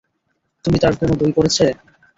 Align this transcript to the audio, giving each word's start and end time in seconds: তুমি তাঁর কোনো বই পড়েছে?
তুমি 0.65 0.77
তাঁর 0.79 0.93
কোনো 0.99 1.13
বই 1.19 1.31
পড়েছে? 1.37 1.65